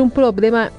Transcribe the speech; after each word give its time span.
um 0.00 0.08
problema 0.08 0.72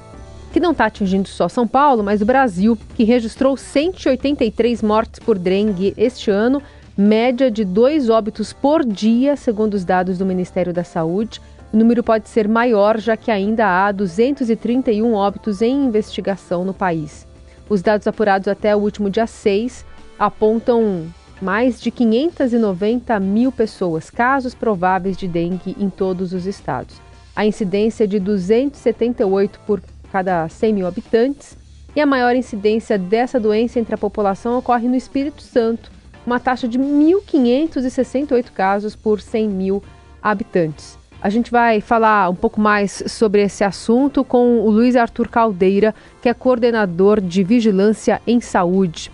que 0.52 0.60
não 0.60 0.72
está 0.72 0.86
atingindo 0.86 1.28
só 1.28 1.48
São 1.48 1.66
Paulo, 1.66 2.02
mas 2.02 2.20
o 2.20 2.26
Brasil, 2.26 2.76
que 2.94 3.04
registrou 3.04 3.56
183 3.56 4.82
mortes 4.82 5.18
por 5.18 5.38
dengue 5.38 5.94
este 5.96 6.30
ano, 6.30 6.62
média 6.96 7.50
de 7.50 7.64
dois 7.64 8.10
óbitos 8.10 8.52
por 8.52 8.84
dia, 8.84 9.34
segundo 9.34 9.74
os 9.74 9.84
dados 9.84 10.18
do 10.18 10.26
Ministério 10.26 10.72
da 10.72 10.84
Saúde. 10.84 11.40
O 11.72 11.76
número 11.76 12.02
pode 12.02 12.28
ser 12.28 12.46
maior, 12.46 12.98
já 12.98 13.16
que 13.16 13.30
ainda 13.30 13.66
há 13.66 13.90
231 13.90 15.14
óbitos 15.14 15.62
em 15.62 15.86
investigação 15.86 16.64
no 16.64 16.74
país. 16.74 17.26
Os 17.68 17.80
dados 17.80 18.06
apurados 18.06 18.46
até 18.46 18.76
o 18.76 18.80
último 18.80 19.08
dia 19.08 19.26
6 19.26 19.86
apontam 20.18 21.06
mais 21.40 21.80
de 21.80 21.90
590 21.90 23.18
mil 23.18 23.50
pessoas, 23.50 24.10
casos 24.10 24.54
prováveis 24.54 25.16
de 25.16 25.26
dengue 25.26 25.74
em 25.80 25.88
todos 25.88 26.34
os 26.34 26.46
estados. 26.46 27.00
A 27.34 27.46
incidência 27.46 28.04
é 28.04 28.06
de 28.06 28.18
278 28.18 29.60
por 29.66 29.82
cada 30.10 30.48
100 30.48 30.72
mil 30.74 30.86
habitantes 30.86 31.56
e 31.96 32.00
a 32.00 32.06
maior 32.06 32.36
incidência 32.36 32.98
dessa 32.98 33.40
doença 33.40 33.78
entre 33.80 33.94
a 33.94 33.98
população 33.98 34.58
ocorre 34.58 34.86
no 34.86 34.94
Espírito 34.94 35.42
Santo, 35.42 35.90
uma 36.26 36.38
taxa 36.38 36.68
de 36.68 36.78
1.568 36.78 38.50
casos 38.52 38.94
por 38.94 39.20
100 39.20 39.48
mil 39.48 39.82
habitantes. 40.22 40.98
A 41.20 41.30
gente 41.30 41.50
vai 41.50 41.80
falar 41.80 42.28
um 42.28 42.34
pouco 42.34 42.60
mais 42.60 43.02
sobre 43.06 43.42
esse 43.42 43.62
assunto 43.62 44.24
com 44.24 44.60
o 44.60 44.70
Luiz 44.70 44.96
Arthur 44.96 45.28
Caldeira, 45.28 45.94
que 46.20 46.28
é 46.28 46.34
coordenador 46.34 47.20
de 47.20 47.44
Vigilância 47.44 48.20
em 48.26 48.40
Saúde. 48.40 49.10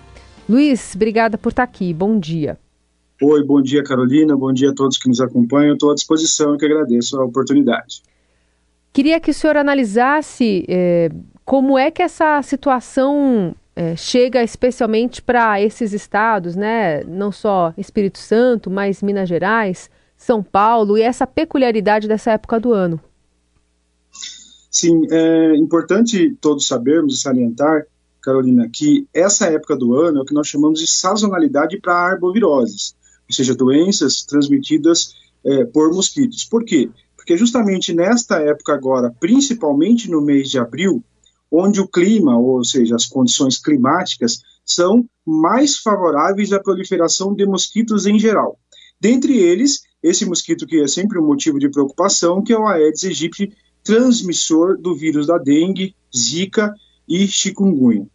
Luiz, 0.48 0.94
obrigada 0.94 1.36
por 1.36 1.50
estar 1.50 1.64
aqui. 1.64 1.92
Bom 1.92 2.18
dia. 2.18 2.58
Oi, 3.20 3.42
bom 3.42 3.60
dia, 3.60 3.82
Carolina. 3.82 4.36
Bom 4.36 4.52
dia 4.52 4.70
a 4.70 4.74
todos 4.74 4.96
que 4.96 5.08
nos 5.08 5.20
acompanham. 5.20 5.72
Estou 5.72 5.90
à 5.90 5.94
disposição 5.94 6.54
e 6.54 6.58
que 6.58 6.64
agradeço 6.64 7.20
a 7.20 7.24
oportunidade. 7.24 8.02
Queria 8.92 9.18
que 9.18 9.32
o 9.32 9.34
senhor 9.34 9.56
analisasse 9.56 10.64
eh, 10.68 11.10
como 11.44 11.76
é 11.76 11.90
que 11.90 12.00
essa 12.00 12.40
situação 12.42 13.56
eh, 13.74 13.96
chega 13.96 14.40
especialmente 14.42 15.20
para 15.20 15.60
esses 15.60 15.92
estados, 15.92 16.54
né? 16.54 17.02
Não 17.04 17.32
só 17.32 17.74
Espírito 17.76 18.18
Santo, 18.18 18.70
mas 18.70 19.02
Minas 19.02 19.28
Gerais, 19.28 19.90
São 20.16 20.40
Paulo 20.40 20.96
e 20.96 21.02
essa 21.02 21.26
peculiaridade 21.26 22.06
dessa 22.06 22.30
época 22.32 22.60
do 22.60 22.72
ano. 22.72 23.00
Sim, 24.70 25.06
é 25.10 25.56
importante 25.56 26.36
todos 26.40 26.68
sabermos 26.68 27.16
e 27.16 27.20
salientar 27.20 27.84
Carolina, 28.28 28.68
que 28.70 29.06
essa 29.14 29.46
época 29.46 29.76
do 29.76 29.94
ano 29.94 30.18
é 30.18 30.22
o 30.22 30.24
que 30.24 30.34
nós 30.34 30.46
chamamos 30.46 30.80
de 30.80 30.86
sazonalidade 30.86 31.80
para 31.80 31.94
arboviroses, 31.94 32.94
ou 33.28 33.34
seja, 33.34 33.54
doenças 33.54 34.22
transmitidas 34.22 35.14
é, 35.44 35.64
por 35.64 35.92
mosquitos. 35.92 36.44
Por 36.44 36.64
quê? 36.64 36.90
Porque 37.16 37.36
justamente 37.36 37.92
nesta 37.92 38.38
época 38.40 38.72
agora, 38.72 39.14
principalmente 39.20 40.10
no 40.10 40.20
mês 40.20 40.50
de 40.50 40.58
abril, 40.58 41.04
onde 41.50 41.80
o 41.80 41.88
clima, 41.88 42.38
ou 42.38 42.64
seja, 42.64 42.96
as 42.96 43.06
condições 43.06 43.58
climáticas, 43.58 44.40
são 44.64 45.08
mais 45.26 45.78
favoráveis 45.78 46.52
à 46.52 46.60
proliferação 46.60 47.34
de 47.34 47.46
mosquitos 47.46 48.06
em 48.06 48.18
geral. 48.18 48.58
Dentre 49.00 49.38
eles, 49.38 49.82
esse 50.02 50.26
mosquito 50.26 50.66
que 50.66 50.80
é 50.80 50.86
sempre 50.86 51.18
um 51.18 51.26
motivo 51.26 51.58
de 51.58 51.70
preocupação, 51.70 52.42
que 52.42 52.52
é 52.52 52.58
o 52.58 52.66
Aedes 52.66 53.04
aegypti, 53.04 53.52
transmissor 53.82 54.76
do 54.76 54.94
vírus 54.94 55.26
da 55.26 55.38
dengue, 55.38 55.94
zika 56.14 56.74
e 57.08 57.26
chikungunya. 57.26 58.06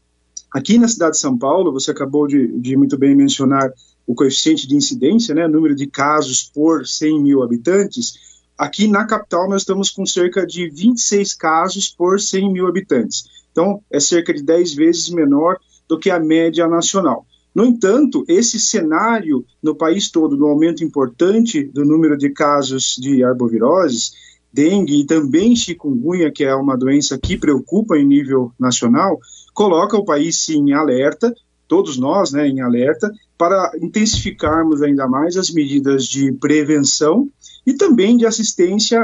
Aqui 0.52 0.77
na 0.77 0.88
cidade 0.88 1.14
de 1.14 1.20
São 1.20 1.38
Paulo, 1.38 1.72
você 1.72 1.89
acabou 1.89 2.27
de, 2.27 2.48
de 2.59 2.77
muito 2.77 2.98
bem 2.98 3.16
mencionar 3.16 3.72
o 4.06 4.14
coeficiente 4.14 4.68
de 4.68 4.76
incidência, 4.76 5.34
né, 5.34 5.48
número 5.48 5.76
de 5.76 5.88
casos 5.88 6.44
por 6.54 6.86
100 6.86 7.22
mil 7.22 7.44
habitantes. 7.44 8.14
Aqui 8.58 8.88
na 8.88 9.06
capital 9.06 9.50
nós 9.50 9.62
estamos 9.62 9.90
com 9.90 10.06
cerca 10.06 10.45
de 10.45 10.70
26 10.70 11.34
casos 11.34 11.90
por 11.90 12.20
100 12.20 12.52
mil 12.52 12.68
habitantes. 12.68 13.23
Então, 13.52 13.82
é 13.92 14.00
cerca 14.00 14.34
de 14.34 14.44
10 14.44 14.73
vezes 14.73 15.10
menor 15.10 15.58
do 15.88 16.00
que 16.00 16.10
a 16.10 16.20
média 16.20 16.68
nacional. 16.68 17.26
No 17.54 17.66
entanto, 17.66 18.26
esse 18.28 18.60
cenário 18.60 19.45
no 19.62 19.76
país 19.76 20.10
todo, 20.10 20.36
no 20.36 20.48
aumento 20.48 20.83
importante 20.83 21.64
do 21.64 21.86
número 21.86 22.17
de 22.17 22.32
casos 22.32 22.95
de 23.00 23.23
arboviroses, 23.23 24.11
dengue 24.52 25.02
e 25.02 25.06
também 25.06 25.56
chikungunya, 25.56 26.32
que 26.32 26.44
é 26.44 26.54
uma 26.56 26.77
doença 26.77 27.17
que 27.17 27.38
preocupa 27.38 27.98
em 27.98 28.06
nível 28.06 28.52
nacional, 28.60 29.20
coloca 29.54 29.98
o 29.98 30.06
país 30.06 30.38
sim 30.38 30.70
em 30.70 30.73
alerta, 30.73 31.33
todos 31.68 31.98
nós 31.98 32.32
né, 32.32 32.48
em 32.48 32.62
alerta, 32.62 33.12
para 33.38 33.72
intensificarmos 33.82 34.82
ainda 34.82 35.08
mais 35.08 35.38
as 35.38 35.50
medidas 35.50 36.06
de 36.06 36.32
prevenção 36.34 37.30
e 37.66 37.74
também 37.74 38.18
de 38.18 38.26
assistência 38.26 39.02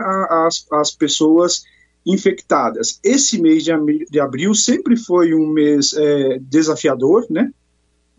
às 0.71 0.91
pessoas 0.91 1.63
infectadas. 2.05 2.99
Esse 3.03 3.41
mês 3.41 3.63
de, 3.63 4.19
abril 4.19 4.53
sempre 4.53 4.95
foi 4.97 5.33
um 5.33 5.47
mês 5.47 5.93
é, 5.93 6.39
desafiador, 6.41 7.25
né? 7.29 7.51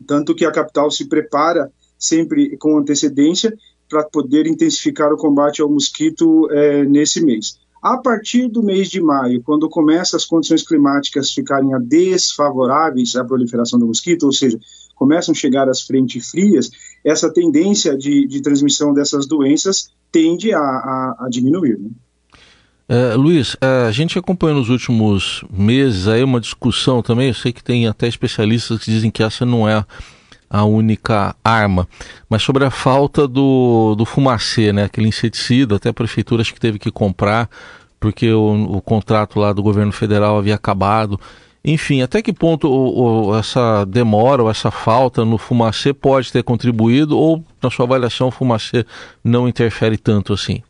Tanto 0.07 0.35
que 0.35 0.45
a 0.45 0.53
capital 0.53 0.91
se 0.91 1.07
prepara 1.07 1.71
sempre 1.99 2.57
com 2.57 2.79
antecedência 2.79 3.57
para 3.89 4.05
poder 4.05 4.47
intensificar 4.47 5.13
o 5.13 5.17
combate 5.17 5.61
ao 5.61 5.69
mosquito 5.69 6.49
é, 6.51 6.85
nesse 6.85 7.25
mês. 7.25 7.59
A 7.83 7.97
partir 7.97 8.49
do 8.49 8.63
mês 8.63 8.89
de 8.89 9.01
maio, 9.01 9.43
quando 9.43 9.69
começam 9.69 10.17
as 10.17 10.27
condições 10.27 10.63
climáticas 10.63 11.31
ficarem 11.31 11.71
desfavoráveis 11.83 13.17
à 13.17 13.25
proliferação 13.25 13.79
do 13.79 13.87
mosquito, 13.87 14.25
ou 14.25 14.33
seja, 14.33 14.59
começam 14.95 15.33
a 15.33 15.37
chegar 15.37 15.67
as 15.67 15.81
frentes 15.81 16.31
frias, 16.31 16.71
essa 17.03 17.33
tendência 17.33 17.97
de, 17.97 18.27
de 18.27 18.43
transmissão 18.43 18.93
dessas 18.93 19.27
doenças 19.27 19.91
tende 20.13 20.53
a, 20.53 20.61
a, 20.61 21.17
a 21.21 21.29
diminuir. 21.31 21.79
Né? 21.79 21.91
É, 22.87 23.15
Luiz, 23.15 23.57
é, 23.61 23.87
a 23.87 23.91
gente 23.93 24.19
acompanhou 24.19 24.59
nos 24.59 24.69
últimos 24.69 25.43
meses 25.51 26.07
aí 26.07 26.23
uma 26.23 26.41
discussão 26.41 27.01
também, 27.01 27.29
eu 27.29 27.35
sei 27.35 27.53
que 27.53 27.65
tem 27.65 27.87
até 27.87 28.07
especialistas 28.09 28.81
que 28.81 28.91
dizem 28.91 29.11
que 29.11 29.23
essa 29.23 29.47
não 29.47 29.67
é 29.67 29.87
a 30.51 30.65
única 30.65 31.37
arma, 31.45 31.89
mas 32.29 32.43
sobre 32.43 32.65
a 32.65 32.71
falta 32.71 33.29
do, 33.29 33.95
do 33.95 34.05
fumacê, 34.05 34.73
né, 34.73 34.85
aquele 34.85 35.07
inseticida, 35.07 35.77
até 35.77 35.91
a 35.91 35.95
prefeitura 35.95 36.43
acho 36.43 36.53
que 36.53 36.59
teve 36.59 36.77
que 36.77 36.91
comprar, 36.91 37.49
porque 38.01 38.33
o, 38.33 38.77
o 38.77 38.83
contrato 38.83 39.39
lá 39.39 39.53
do 39.53 39.63
governo 39.63 39.93
federal 39.93 40.37
havia 40.37 40.57
acabado. 40.57 41.21
Enfim, 41.65 42.03
até 42.03 42.21
que 42.21 42.33
ponto 42.33 42.69
o, 42.69 43.29
o, 43.29 43.37
essa 43.37 43.85
demora 43.85 44.43
ou 44.43 44.51
essa 44.51 44.73
falta 44.73 45.25
no 45.25 45.39
fumacê 45.39 45.93
pode 45.93 46.33
ter 46.33 46.43
contribuído 46.43 47.17
ou, 47.17 47.45
na 47.63 47.71
sua 47.71 47.85
avaliação, 47.85 48.29
o 48.29 48.33
fumacê 48.33 48.85
não 49.23 49.47
interfere 49.47 49.97
tanto 49.97 50.33
assim? 50.33 50.63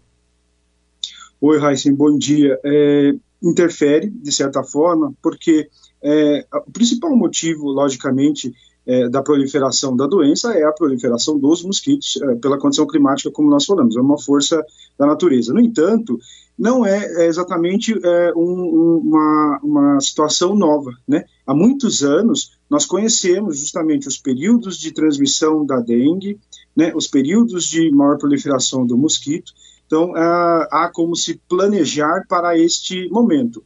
Oi, 1.40 1.58
Raíssen, 1.58 1.94
bom 1.94 2.18
dia. 2.18 2.58
É, 2.62 3.14
interfere, 3.42 4.10
de 4.10 4.30
certa 4.30 4.62
forma, 4.62 5.14
porque 5.22 5.68
é, 6.02 6.44
o 6.66 6.70
principal 6.70 7.16
motivo, 7.16 7.68
logicamente, 7.68 8.52
é, 8.86 9.08
da 9.08 9.22
proliferação 9.22 9.96
da 9.96 10.06
doença 10.06 10.52
é 10.52 10.64
a 10.64 10.72
proliferação 10.72 11.38
dos 11.38 11.62
mosquitos 11.62 12.18
é, 12.22 12.34
pela 12.36 12.58
condição 12.58 12.86
climática, 12.86 13.30
como 13.30 13.50
nós 13.50 13.64
falamos, 13.64 13.96
é 13.96 14.00
uma 14.00 14.18
força 14.18 14.64
da 14.98 15.06
natureza. 15.06 15.52
No 15.52 15.60
entanto, 15.60 16.18
não 16.58 16.84
é, 16.84 17.22
é 17.22 17.26
exatamente 17.26 17.98
é, 18.04 18.32
um, 18.36 19.02
uma, 19.04 19.60
uma 19.62 20.00
situação 20.00 20.54
nova. 20.54 20.92
Né? 21.08 21.24
Há 21.46 21.54
muitos 21.54 22.02
anos, 22.02 22.52
nós 22.68 22.84
conhecemos 22.84 23.58
justamente 23.60 24.06
os 24.06 24.18
períodos 24.18 24.78
de 24.78 24.92
transmissão 24.92 25.64
da 25.64 25.80
dengue, 25.80 26.38
né, 26.76 26.92
os 26.94 27.06
períodos 27.06 27.64
de 27.64 27.90
maior 27.90 28.18
proliferação 28.18 28.86
do 28.86 28.96
mosquito, 28.96 29.52
então, 29.90 30.12
há 30.14 30.88
como 30.94 31.16
se 31.16 31.40
planejar 31.48 32.24
para 32.28 32.56
este 32.56 33.08
momento. 33.08 33.60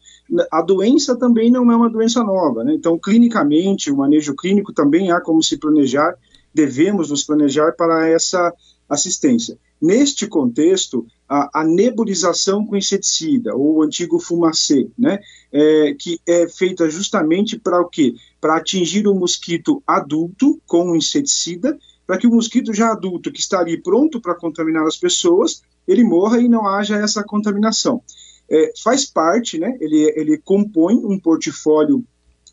A 0.51 0.63
doença 0.63 1.15
também 1.15 1.51
não 1.51 1.71
é 1.71 1.77
uma 1.77 1.91
doença 1.91 2.25
nova, 2.25 2.65
né? 2.65 2.73
então, 2.75 2.99
clinicamente, 2.99 3.91
o 3.91 3.99
manejo 3.99 4.35
clínico 4.35 4.73
também 4.73 5.13
há 5.13 5.21
como 5.21 5.43
se 5.43 5.59
planejar, 5.59 6.17
devemos 6.55 7.11
nos 7.11 7.25
planejar 7.25 7.73
para 7.73 8.09
essa 8.09 8.51
assistência. 8.89 9.59
Neste 9.79 10.27
contexto, 10.27 11.07
a, 11.29 11.61
a 11.61 11.63
nebulização 11.63 12.65
com 12.65 12.75
inseticida, 12.75 13.55
ou 13.55 13.77
o 13.77 13.83
antigo 13.83 14.19
fumacê, 14.19 14.89
né, 14.99 15.19
é, 15.53 15.93
que 15.93 16.19
é 16.27 16.49
feita 16.49 16.89
justamente 16.89 17.59
para 17.59 17.83
o 17.83 17.89
quê? 17.89 18.15
Para 18.41 18.57
atingir 18.57 19.07
o 19.07 19.15
mosquito 19.15 19.83
adulto 19.87 20.59
com 20.67 20.97
inseticida, 20.97 21.79
para 22.07 22.19
que 22.19 22.27
o 22.27 22.31
mosquito 22.31 22.73
já 22.73 22.91
adulto, 22.93 23.33
que 23.33 23.41
está 23.41 23.61
ali 23.61 23.81
pronto 23.81 24.21
para 24.21 24.35
contaminar 24.35 24.87
as 24.87 24.97
pessoas, 24.97 25.63
ele 25.87 26.05
morra 26.05 26.41
e 26.41 26.49
não 26.49 26.67
haja 26.67 26.97
essa 26.97 27.23
contaminação. 27.23 28.03
É, 28.51 28.73
faz 28.83 29.05
parte, 29.05 29.59
né, 29.59 29.77
ele, 29.81 30.13
ele 30.17 30.39
compõe 30.39 30.95
um 30.95 31.19
portfólio 31.19 32.05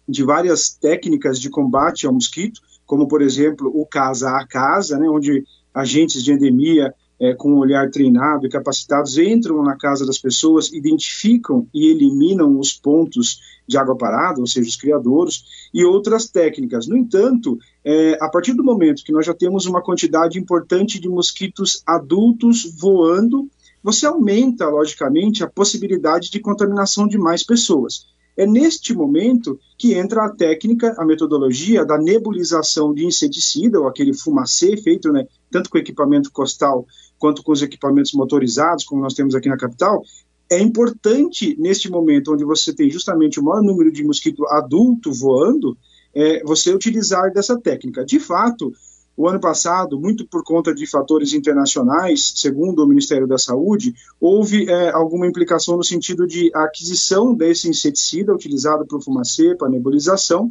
de 0.08 0.24
várias 0.24 0.70
técnicas 0.70 1.40
de 1.40 1.50
combate 1.50 2.06
ao 2.06 2.14
mosquito, 2.14 2.62
como, 2.86 3.08
por 3.08 3.22
exemplo, 3.22 3.72
o 3.74 3.86
casa 3.86 4.32
a 4.32 4.48
casa, 4.48 4.98
né, 4.98 5.08
onde 5.10 5.44
agentes 5.74 6.24
de 6.24 6.32
endemia 6.32 6.94
é, 7.22 7.36
com 7.36 7.54
um 7.54 7.60
olhar 7.60 7.90
treinado 7.92 8.48
e 8.48 8.50
capacitados 8.50 9.20
entram 9.20 9.62
na 9.62 9.78
casa 9.78 10.06
das 10.06 10.18
pessoas, 10.18 10.74
identificam 10.74 11.68
e 11.72 11.92
eliminam 11.92 12.58
os 12.58 12.74
pontos 12.74 13.40
de 13.68 13.78
água 13.78 13.96
parada, 13.96 14.42
ou 14.42 14.48
seja, 14.48 14.68
os 14.68 14.76
criadouros, 14.76 15.70
e 15.72 15.86
outras 15.86 16.28
técnicas. 16.28 16.88
No 16.88 16.98
entanto, 16.98 17.60
é, 17.86 18.18
a 18.20 18.28
partir 18.28 18.54
do 18.54 18.64
momento 18.64 19.04
que 19.04 19.12
nós 19.14 19.26
já 19.26 19.36
temos 19.36 19.68
uma 19.68 19.84
quantidade 19.84 20.40
importante 20.40 21.00
de 21.00 21.08
mosquitos 21.08 21.84
adultos 21.86 22.76
voando 22.80 23.48
você 23.84 24.06
aumenta, 24.06 24.70
logicamente, 24.70 25.44
a 25.44 25.50
possibilidade 25.50 26.30
de 26.30 26.40
contaminação 26.40 27.08
de 27.08 27.18
mais 27.18 27.44
pessoas. 27.44 28.06
É 28.38 28.46
neste 28.46 28.94
momento 28.94 29.60
que 29.78 29.94
entra 29.94 30.26
a 30.26 30.30
técnica, 30.30 30.96
a 30.98 31.06
metodologia 31.06 31.84
da 31.84 31.98
nebulização 31.98 32.94
de 32.94 33.06
inseticida, 33.06 33.80
ou 33.80 33.88
aquele 33.88 34.14
fumacê 34.14 34.78
feito 34.78 35.12
né, 35.12 35.28
tanto 35.50 35.70
com 35.70 35.78
equipamento 35.78 36.32
costal 36.32 36.86
quanto 37.22 37.44
com 37.44 37.52
os 37.52 37.62
equipamentos 37.62 38.14
motorizados, 38.14 38.84
como 38.84 39.00
nós 39.00 39.14
temos 39.14 39.36
aqui 39.36 39.48
na 39.48 39.56
capital. 39.56 40.02
É 40.50 40.60
importante, 40.60 41.56
neste 41.60 41.88
momento 41.88 42.34
onde 42.34 42.44
você 42.44 42.74
tem 42.74 42.90
justamente 42.90 43.40
o 43.40 43.44
maior 43.44 43.62
número 43.62 43.92
de 43.92 44.04
mosquito 44.04 44.44
adulto 44.48 45.14
voando, 45.14 45.78
é, 46.16 46.44
você 46.44 46.74
utilizar 46.74 47.32
dessa 47.32 47.58
técnica. 47.62 48.04
De 48.04 48.20
fato, 48.20 48.74
o 49.16 49.28
ano 49.28 49.40
passado, 49.40 50.00
muito 50.00 50.26
por 50.28 50.44
conta 50.44 50.74
de 50.74 50.88
fatores 50.88 51.32
internacionais, 51.34 52.34
segundo 52.36 52.84
o 52.84 52.88
Ministério 52.88 53.28
da 53.28 53.38
Saúde, 53.38 53.94
houve 54.20 54.68
é, 54.68 54.90
alguma 54.90 55.28
implicação 55.28 55.78
no 55.78 55.84
sentido 55.84 56.26
de 56.26 56.52
aquisição 56.56 57.36
desse 57.36 57.70
inseticida 57.70 58.34
utilizado 58.34 58.84
para 58.86 59.00
fumacê, 59.00 59.54
para 59.56 59.70
nebulização, 59.70 60.50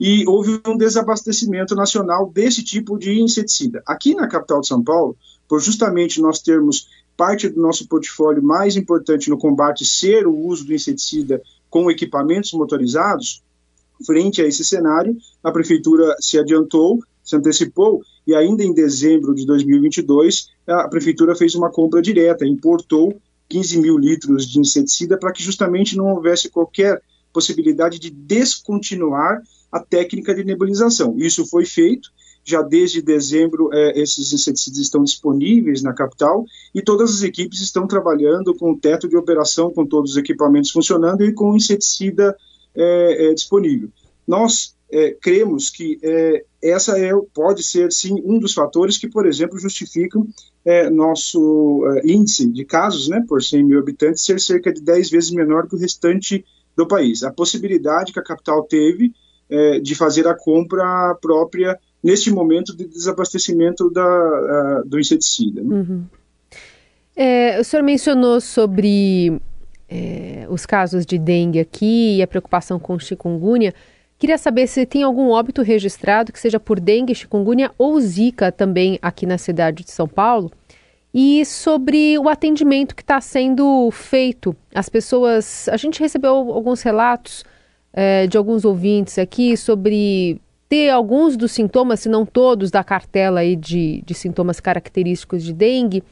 e 0.00 0.26
houve 0.26 0.60
um 0.66 0.76
desabastecimento 0.76 1.76
nacional 1.76 2.28
desse 2.28 2.62
tipo 2.64 2.98
de 2.98 3.20
inseticida. 3.20 3.82
Aqui 3.86 4.14
na 4.14 4.26
capital 4.28 4.60
de 4.60 4.66
São 4.66 4.82
Paulo, 4.82 5.16
por 5.48 5.60
justamente 5.60 6.20
nós 6.20 6.40
termos 6.40 6.88
parte 7.16 7.48
do 7.48 7.60
nosso 7.60 7.88
portfólio 7.88 8.42
mais 8.42 8.76
importante 8.76 9.30
no 9.30 9.38
combate 9.38 9.84
ser 9.84 10.26
o 10.26 10.36
uso 10.36 10.64
do 10.64 10.74
inseticida 10.74 11.42
com 11.68 11.90
equipamentos 11.90 12.52
motorizados, 12.52 13.42
frente 14.06 14.40
a 14.40 14.46
esse 14.46 14.64
cenário, 14.64 15.16
a 15.42 15.50
prefeitura 15.50 16.14
se 16.20 16.38
adiantou 16.38 17.00
se 17.28 17.36
antecipou 17.36 18.02
e 18.26 18.34
ainda 18.34 18.64
em 18.64 18.72
dezembro 18.72 19.34
de 19.34 19.44
2022 19.44 20.48
a 20.66 20.88
prefeitura 20.88 21.36
fez 21.36 21.54
uma 21.54 21.70
compra 21.70 22.00
direta, 22.00 22.46
importou 22.46 23.20
15 23.50 23.78
mil 23.78 23.98
litros 23.98 24.48
de 24.48 24.58
inseticida 24.58 25.18
para 25.18 25.30
que 25.30 25.42
justamente 25.42 25.94
não 25.94 26.06
houvesse 26.06 26.48
qualquer 26.48 27.02
possibilidade 27.30 27.98
de 27.98 28.10
descontinuar 28.10 29.42
a 29.70 29.78
técnica 29.78 30.34
de 30.34 30.42
nebulização. 30.42 31.18
Isso 31.18 31.46
foi 31.46 31.66
feito, 31.66 32.10
já 32.48 32.62
desde 32.62 33.02
dezembro 33.02 33.68
é, 33.72 34.00
esses 34.00 34.32
inseticidas 34.32 34.78
estão 34.78 35.04
disponíveis 35.04 35.82
na 35.82 35.92
capital 35.92 36.46
e 36.74 36.80
todas 36.80 37.14
as 37.14 37.22
equipes 37.22 37.60
estão 37.60 37.86
trabalhando 37.86 38.54
com 38.54 38.72
o 38.72 38.78
teto 38.78 39.06
de 39.06 39.16
operação, 39.16 39.70
com 39.70 39.84
todos 39.84 40.12
os 40.12 40.16
equipamentos 40.16 40.70
funcionando 40.70 41.22
e 41.24 41.32
com 41.32 41.50
o 41.50 41.56
inseticida 41.56 42.34
é, 42.74 43.26
é, 43.26 43.34
disponível. 43.34 43.90
Nós 44.26 44.74
é, 44.90 45.10
cremos 45.20 45.68
que 45.68 45.98
é, 46.02 46.44
essa 46.62 46.98
é, 46.98 47.12
pode 47.34 47.62
ser, 47.62 47.92
sim, 47.92 48.22
um 48.24 48.38
dos 48.38 48.54
fatores 48.54 48.96
que, 48.96 49.08
por 49.08 49.26
exemplo, 49.26 49.58
justificam 49.58 50.26
é, 50.64 50.88
nosso 50.88 51.82
índice 52.04 52.46
de 52.50 52.64
casos 52.64 53.08
né, 53.08 53.22
por 53.28 53.42
100 53.42 53.64
mil 53.64 53.78
habitantes 53.78 54.24
ser 54.24 54.40
cerca 54.40 54.72
de 54.72 54.80
10 54.80 55.10
vezes 55.10 55.30
menor 55.30 55.68
que 55.68 55.74
o 55.74 55.78
restante 55.78 56.44
do 56.76 56.86
país. 56.86 57.22
A 57.22 57.32
possibilidade 57.32 58.12
que 58.12 58.20
a 58.20 58.24
capital 58.24 58.62
teve 58.64 59.12
de 59.82 59.94
fazer 59.94 60.28
a 60.28 60.34
compra 60.34 61.16
própria 61.22 61.78
neste 62.02 62.30
momento 62.30 62.76
de 62.76 62.86
desabastecimento 62.86 63.90
da, 63.90 64.82
do 64.86 64.98
inseticida. 64.98 65.62
Né? 65.62 65.74
Uhum. 65.74 66.04
É, 67.16 67.58
o 67.60 67.64
senhor 67.64 67.82
mencionou 67.82 68.40
sobre 68.40 69.40
os 70.50 70.66
casos 70.66 71.06
de 71.06 71.18
dengue 71.18 71.58
aqui 71.58 72.16
e 72.18 72.22
a 72.22 72.26
preocupação 72.26 72.78
com 72.78 72.98
chikungunya. 72.98 73.72
Queria 74.18 74.36
saber 74.36 74.66
se 74.66 74.84
tem 74.84 75.04
algum 75.04 75.30
óbito 75.30 75.62
registrado 75.62 76.32
que 76.32 76.40
seja 76.40 76.58
por 76.58 76.80
dengue, 76.80 77.14
chikungunya 77.14 77.70
ou 77.78 78.00
zika 78.00 78.50
também 78.50 78.98
aqui 79.00 79.24
na 79.24 79.38
cidade 79.38 79.84
de 79.84 79.92
São 79.92 80.08
Paulo. 80.08 80.50
E 81.14 81.44
sobre 81.44 82.18
o 82.18 82.28
atendimento 82.28 82.96
que 82.96 83.02
está 83.02 83.20
sendo 83.20 83.88
feito. 83.92 84.54
As 84.74 84.88
pessoas. 84.88 85.68
A 85.68 85.76
gente 85.76 86.00
recebeu 86.00 86.32
alguns 86.32 86.82
relatos 86.82 87.44
é, 87.92 88.26
de 88.26 88.36
alguns 88.36 88.64
ouvintes 88.64 89.18
aqui 89.18 89.56
sobre 89.56 90.40
ter 90.68 90.90
alguns 90.90 91.36
dos 91.36 91.52
sintomas, 91.52 92.00
se 92.00 92.08
não 92.08 92.26
todos, 92.26 92.70
da 92.70 92.84
cartela 92.84 93.40
aí 93.40 93.56
de, 93.56 94.02
de 94.04 94.14
sintomas 94.14 94.60
característicos 94.60 95.42
de 95.42 95.52
dengue 95.52 96.02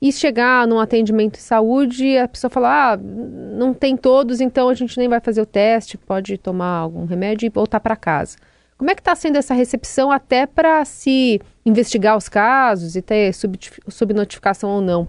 e 0.00 0.12
chegar 0.12 0.66
num 0.66 0.78
atendimento 0.78 1.34
de 1.34 1.42
saúde 1.42 2.16
a 2.16 2.28
pessoa 2.28 2.50
falar, 2.50 2.94
ah, 2.94 2.96
não 2.96 3.74
tem 3.74 3.96
todos, 3.96 4.40
então 4.40 4.68
a 4.68 4.74
gente 4.74 4.96
nem 4.96 5.08
vai 5.08 5.20
fazer 5.20 5.40
o 5.42 5.46
teste, 5.46 5.98
pode 5.98 6.38
tomar 6.38 6.78
algum 6.78 7.04
remédio 7.04 7.46
e 7.46 7.50
voltar 7.50 7.80
para 7.80 7.96
casa. 7.96 8.36
Como 8.78 8.90
é 8.90 8.94
que 8.94 9.00
está 9.00 9.14
sendo 9.16 9.36
essa 9.36 9.54
recepção 9.54 10.10
até 10.10 10.46
para 10.46 10.84
se 10.84 11.40
investigar 11.66 12.16
os 12.16 12.28
casos 12.28 12.94
e 12.94 13.02
ter 13.02 13.34
sub, 13.34 13.58
subnotificação 13.88 14.70
ou 14.70 14.80
não? 14.80 15.08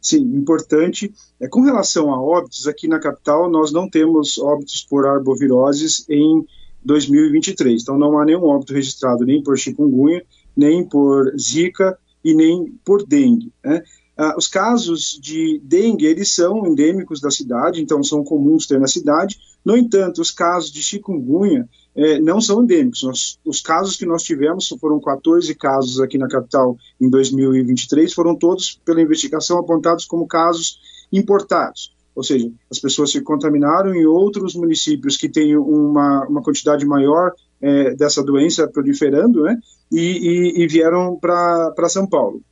Sim, 0.00 0.20
importante. 0.36 1.12
É, 1.40 1.48
com 1.48 1.62
relação 1.62 2.12
a 2.12 2.22
óbitos, 2.22 2.68
aqui 2.68 2.86
na 2.86 3.00
capital 3.00 3.50
nós 3.50 3.72
não 3.72 3.88
temos 3.88 4.38
óbitos 4.38 4.86
por 4.88 5.06
arboviroses 5.06 6.04
em 6.08 6.46
2023. 6.84 7.82
Então 7.82 7.98
não 7.98 8.18
há 8.18 8.24
nenhum 8.24 8.44
óbito 8.44 8.72
registrado 8.72 9.24
nem 9.24 9.42
por 9.42 9.58
chikungunya, 9.58 10.24
nem 10.56 10.84
por 10.84 11.32
zika, 11.38 11.98
e 12.24 12.34
nem 12.34 12.78
por 12.84 13.06
dengue. 13.06 13.52
Né? 13.64 13.82
Ah, 14.16 14.34
os 14.36 14.48
casos 14.48 15.18
de 15.22 15.60
dengue, 15.64 16.04
eles 16.04 16.34
são 16.34 16.66
endêmicos 16.66 17.20
da 17.20 17.30
cidade, 17.30 17.80
então 17.80 18.02
são 18.02 18.24
comuns 18.24 18.66
ter 18.66 18.80
na 18.80 18.88
cidade. 18.88 19.38
No 19.64 19.76
entanto, 19.76 20.20
os 20.20 20.30
casos 20.30 20.72
de 20.72 20.82
chikungunya 20.82 21.68
eh, 21.94 22.18
não 22.20 22.40
são 22.40 22.62
endêmicos. 22.62 23.02
Nós, 23.04 23.38
os 23.44 23.60
casos 23.60 23.96
que 23.96 24.04
nós 24.04 24.24
tivemos, 24.24 24.68
foram 24.80 25.00
14 25.00 25.54
casos 25.54 26.00
aqui 26.00 26.18
na 26.18 26.26
capital 26.26 26.76
em 27.00 27.08
2023, 27.08 28.12
foram 28.12 28.34
todos, 28.34 28.80
pela 28.84 29.00
investigação, 29.00 29.58
apontados 29.58 30.04
como 30.04 30.26
casos 30.26 30.80
importados. 31.12 31.94
Ou 32.18 32.24
seja, 32.24 32.50
as 32.68 32.80
pessoas 32.80 33.12
se 33.12 33.20
contaminaram 33.20 33.94
em 33.94 34.04
outros 34.04 34.56
municípios 34.56 35.16
que 35.16 35.28
têm 35.28 35.56
uma, 35.56 36.26
uma 36.26 36.42
quantidade 36.42 36.84
maior 36.84 37.32
é, 37.60 37.94
dessa 37.94 38.24
doença 38.24 38.66
proliferando, 38.66 39.44
né? 39.44 39.56
E, 39.92 40.00
e, 40.00 40.64
e 40.64 40.66
vieram 40.66 41.16
para 41.16 41.88
São 41.88 42.08
Paulo. 42.08 42.42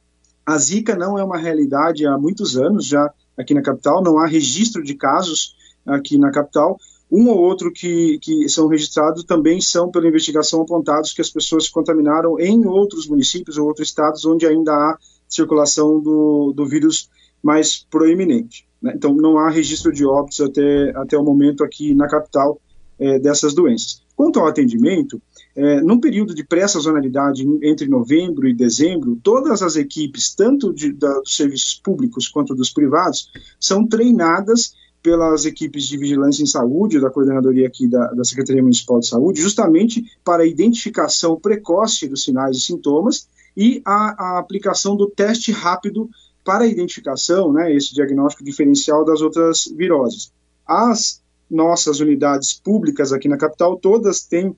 A 0.47 0.57
Zika 0.57 0.95
não 0.95 1.19
é 1.19 1.25
uma 1.25 1.37
realidade 1.37 2.07
há 2.07 2.17
muitos 2.17 2.57
anos 2.57 2.87
já 2.87 3.13
aqui 3.37 3.55
na 3.55 3.61
capital, 3.61 4.05
não 4.05 4.19
há 4.21 4.27
registro 4.29 4.85
de 4.85 4.95
casos 4.95 5.57
aqui 5.85 6.17
na 6.17 6.31
capital. 6.31 6.79
Um 7.11 7.27
ou 7.29 7.37
outro 7.37 7.73
que, 7.73 8.21
que 8.23 8.49
são 8.49 8.69
registrados 8.69 9.25
também 9.25 9.61
são, 9.61 9.91
pela 9.91 10.07
investigação, 10.07 10.63
apontados 10.63 11.13
que 11.13 11.21
as 11.21 11.31
pessoas 11.31 11.65
se 11.65 11.73
contaminaram 11.73 12.39
em 12.39 12.65
outros 12.67 13.09
municípios 13.09 13.59
ou 13.59 13.67
outros 13.67 13.89
estados 13.89 14.25
onde 14.25 14.47
ainda 14.47 14.71
há 14.71 14.97
circulação 15.29 16.01
do, 16.01 16.53
do 16.55 16.65
vírus 16.65 17.11
mais 17.43 17.85
proeminente. 17.91 18.66
Né? 18.81 18.93
Então, 18.94 19.14
não 19.14 19.38
há 19.38 19.50
registro 19.50 19.93
de 19.93 20.05
óbitos 20.05 20.40
até, 20.40 20.90
até 20.96 21.19
o 21.19 21.25
momento 21.25 21.64
aqui 21.64 21.94
na 21.94 22.08
capital 22.08 22.61
é, 22.99 23.19
dessas 23.19 23.55
doenças. 23.55 24.03
Quanto 24.15 24.41
ao 24.41 24.46
atendimento, 24.46 25.20
é, 25.55 25.81
num 25.82 26.01
período 26.01 26.34
de 26.34 26.44
pré-sazonalidade 26.44 27.46
entre 27.62 27.86
novembro 27.86 28.48
e 28.48 28.55
dezembro, 28.55 29.19
todas 29.22 29.62
as 29.62 29.77
equipes, 29.77 30.34
tanto 30.34 30.72
de, 30.72 30.93
da, 30.93 31.20
dos 31.20 31.36
serviços 31.36 31.74
públicos 31.74 32.29
quanto 32.29 32.55
dos 32.55 32.70
privados, 32.70 33.31
são 33.60 33.86
treinadas 33.86 34.74
pelas 35.03 35.44
equipes 35.44 35.84
de 35.84 35.96
vigilância 35.96 36.43
em 36.43 36.46
saúde, 36.46 37.01
da 37.01 37.10
coordenadoria 37.10 37.67
aqui 37.69 37.86
da, 37.86 38.12
da 38.12 38.24
Secretaria 38.24 38.62
Municipal 38.62 38.98
de 38.98 39.06
Saúde, 39.06 39.41
justamente 39.41 40.05
para 40.24 40.43
a 40.43 40.46
identificação 40.46 41.39
precoce 41.39 42.08
dos 42.08 42.24
sinais 42.24 42.56
e 42.56 42.60
sintomas 42.60 43.29
e 43.56 43.81
a, 43.84 44.36
a 44.36 44.39
aplicação 44.39 44.96
do 44.96 45.08
teste 45.08 45.53
rápido 45.53 46.10
para 46.46 46.62
a 46.62 46.69
identificação, 46.69 47.53
né, 47.53 47.74
esse 47.74 47.93
diagnóstico 47.93 48.44
diferencial 48.44 49.05
das 49.05 49.20
outras 49.20 49.65
viroses. 49.76 50.32
As 50.65 51.20
nossas 51.50 51.98
unidades 51.98 52.55
públicas 52.55 53.12
aqui 53.12 53.29
na 53.29 53.36
capital, 53.36 53.76
todas 53.76 54.22
têm 54.22 54.55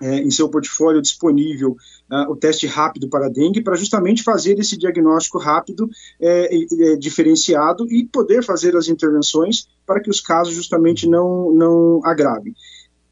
é, 0.00 0.18
em 0.18 0.30
seu 0.30 0.48
portfólio 0.48 1.02
disponível 1.02 1.76
uh, 2.08 2.30
o 2.30 2.36
teste 2.36 2.68
rápido 2.68 3.08
para 3.08 3.28
dengue, 3.28 3.62
para 3.62 3.74
justamente 3.74 4.22
fazer 4.22 4.56
esse 4.56 4.76
diagnóstico 4.76 5.38
rápido, 5.38 5.90
é, 6.20 6.54
é, 6.54 6.96
diferenciado 6.96 7.84
e 7.92 8.06
poder 8.06 8.44
fazer 8.44 8.76
as 8.76 8.86
intervenções 8.86 9.66
para 9.84 10.00
que 10.00 10.08
os 10.08 10.20
casos 10.20 10.54
justamente 10.54 11.08
não, 11.08 11.52
não 11.52 12.00
agravem. 12.04 12.54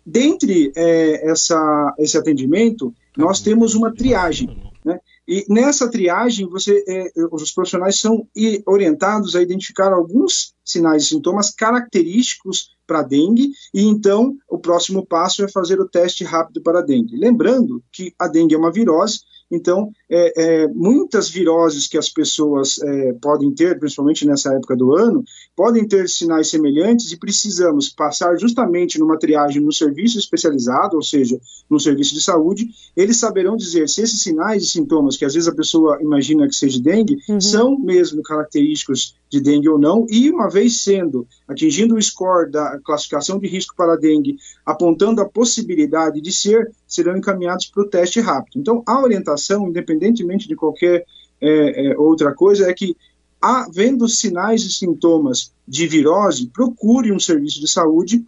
Dentre 0.04 0.70
é, 0.76 1.28
essa, 1.28 1.92
esse 1.98 2.16
atendimento, 2.16 2.94
nós 3.16 3.40
temos 3.40 3.74
uma 3.74 3.92
triagem. 3.92 4.72
Né? 4.84 5.00
E 5.28 5.44
nessa 5.48 5.90
triagem, 5.90 6.48
você, 6.48 6.84
é, 6.86 7.10
os 7.32 7.52
profissionais 7.52 7.98
são 7.98 8.28
orientados 8.66 9.34
a 9.34 9.42
identificar 9.42 9.92
alguns 9.92 10.54
sinais 10.64 11.04
e 11.04 11.06
sintomas 11.06 11.50
característicos 11.50 12.76
para 12.86 13.02
dengue, 13.02 13.50
e 13.74 13.82
então 13.82 14.36
o 14.48 14.58
próximo 14.58 15.04
passo 15.04 15.44
é 15.44 15.48
fazer 15.48 15.80
o 15.80 15.88
teste 15.88 16.22
rápido 16.22 16.62
para 16.62 16.80
dengue. 16.80 17.16
Lembrando 17.16 17.82
que 17.92 18.14
a 18.18 18.28
dengue 18.28 18.54
é 18.54 18.58
uma 18.58 18.70
virose 18.70 19.20
Então, 19.50 19.90
é, 20.10 20.62
é, 20.64 20.68
muitas 20.68 21.28
viroses 21.28 21.86
que 21.86 21.96
as 21.96 22.08
pessoas 22.08 22.80
é, 22.82 23.12
podem 23.14 23.54
ter, 23.54 23.78
principalmente 23.78 24.26
nessa 24.26 24.52
época 24.54 24.76
do 24.76 24.94
ano, 24.96 25.24
podem 25.54 25.86
ter 25.86 26.08
sinais 26.08 26.48
semelhantes 26.48 27.12
e 27.12 27.16
precisamos 27.16 27.88
passar 27.88 28.36
justamente 28.38 28.98
numa 28.98 29.18
triagem 29.18 29.62
no 29.62 29.72
serviço 29.72 30.18
especializado, 30.18 30.96
ou 30.96 31.02
seja, 31.02 31.38
no 31.70 31.78
serviço 31.78 32.14
de 32.14 32.22
saúde. 32.22 32.68
Eles 32.96 33.18
saberão 33.18 33.56
dizer 33.56 33.88
se 33.88 34.02
esses 34.02 34.20
sinais 34.20 34.62
e 34.64 34.66
sintomas, 34.66 35.16
que 35.16 35.24
às 35.24 35.34
vezes 35.34 35.48
a 35.48 35.54
pessoa 35.54 35.98
imagina 36.00 36.48
que 36.48 36.54
seja 36.54 36.80
dengue, 36.80 37.16
uhum. 37.28 37.40
são 37.40 37.78
mesmo 37.78 38.22
característicos 38.22 39.14
de 39.30 39.40
dengue 39.40 39.68
ou 39.68 39.78
não, 39.78 40.06
e 40.08 40.30
uma 40.30 40.48
vez 40.48 40.82
sendo, 40.82 41.26
atingindo 41.48 41.96
o 41.96 42.02
score 42.02 42.50
da 42.50 42.78
classificação 42.84 43.38
de 43.38 43.46
risco 43.46 43.74
para 43.76 43.96
dengue, 43.96 44.36
apontando 44.64 45.20
a 45.20 45.28
possibilidade 45.28 46.20
de 46.20 46.32
ser, 46.32 46.70
serão 46.86 47.16
encaminhados 47.16 47.66
para 47.66 47.82
o 47.82 47.88
teste 47.88 48.20
rápido. 48.20 48.60
Então, 48.60 48.82
a 48.86 49.02
orientação, 49.02 49.35
independentemente 49.68 50.48
de 50.48 50.56
qualquer 50.56 51.04
é, 51.40 51.88
é, 51.88 51.98
outra 51.98 52.34
coisa, 52.34 52.68
é 52.68 52.74
que, 52.74 52.96
havendo 53.40 54.08
sinais 54.08 54.62
e 54.62 54.72
sintomas 54.72 55.52
de 55.66 55.86
virose, 55.86 56.48
procure 56.48 57.12
um 57.12 57.20
serviço 57.20 57.60
de 57.60 57.68
saúde. 57.68 58.24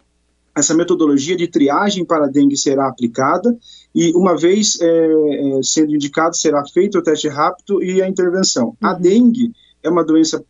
Essa 0.55 0.73
metodologia 0.73 1.35
de 1.35 1.47
triagem 1.47 2.03
para 2.03 2.27
dengue 2.27 2.57
será 2.57 2.87
aplicada 2.87 3.57
e, 3.93 4.11
uma 4.15 4.35
vez 4.35 4.79
é, 4.81 4.87
é 4.87 5.63
sendo 5.63 5.95
indicado, 5.95 6.35
será 6.35 6.63
feito 6.65 6.97
o 6.97 7.01
teste 7.01 7.27
rápido 7.27 7.81
e 7.81 8.01
a 8.01 8.07
intervenção. 8.07 8.69
Uhum. 8.69 8.89
A 8.89 8.93
dengue 8.93 9.53
é 9.81 9.89
uma 9.89 10.03
doença 10.03 10.43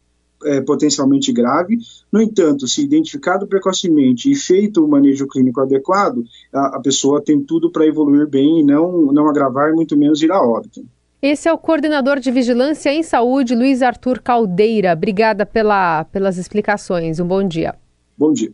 é, 0.45 0.61
potencialmente 0.61 1.31
grave. 1.31 1.77
No 2.11 2.21
entanto, 2.21 2.67
se 2.67 2.83
identificado 2.83 3.47
precocemente 3.47 4.31
e 4.31 4.35
feito 4.35 4.83
o 4.83 4.87
manejo 4.87 5.27
clínico 5.27 5.61
adequado, 5.61 6.23
a, 6.53 6.77
a 6.77 6.79
pessoa 6.81 7.21
tem 7.21 7.39
tudo 7.41 7.71
para 7.71 7.85
evoluir 7.85 8.27
bem 8.27 8.59
e 8.59 8.63
não, 8.63 9.11
não 9.11 9.27
agravar, 9.27 9.73
muito 9.73 9.97
menos 9.97 10.21
ir 10.21 10.31
a 10.31 10.41
óbito. 10.41 10.83
Esse 11.21 11.49
é 11.49 11.53
o 11.53 11.57
coordenador 11.57 12.19
de 12.19 12.31
Vigilância 12.31 12.93
em 12.93 13.03
Saúde, 13.03 13.53
Luiz 13.53 13.81
Arthur 13.81 14.21
Caldeira. 14.21 14.93
Obrigada 14.93 15.45
pela, 15.45 16.05
pelas 16.05 16.37
explicações. 16.37 17.19
Um 17.19 17.27
bom 17.27 17.45
dia. 17.45 17.75
Bom 18.17 18.31
dia. 18.31 18.51